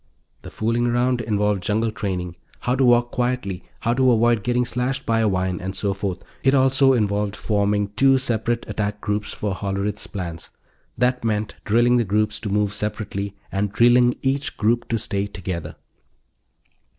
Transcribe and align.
The 0.41 0.49
"fooling 0.49 0.87
around" 0.87 1.21
involved 1.21 1.61
jungle 1.61 1.91
training 1.91 2.35
how 2.61 2.73
to 2.75 2.83
walk 2.83 3.11
quietly, 3.11 3.63
how 3.81 3.93
to 3.93 4.11
avoid 4.11 4.41
getting 4.41 4.65
slashed 4.65 5.05
by 5.05 5.19
a 5.19 5.27
vine, 5.29 5.61
and 5.61 5.75
so 5.75 5.93
forth. 5.93 6.23
It 6.41 6.55
also 6.55 6.93
involved 6.93 7.35
forming 7.35 7.89
two 7.89 8.17
separate 8.17 8.67
attack 8.67 8.99
groups 8.99 9.31
for 9.31 9.53
Hollerith's 9.53 10.07
plans. 10.07 10.49
That 10.97 11.23
meant 11.23 11.53
drilling 11.65 11.97
the 11.97 12.03
groups 12.03 12.39
to 12.39 12.49
move 12.49 12.73
separately, 12.73 13.35
and 13.51 13.71
drilling 13.71 14.15
each 14.23 14.57
group 14.57 14.87
to 14.87 14.97
stay 14.97 15.27
together. 15.27 15.75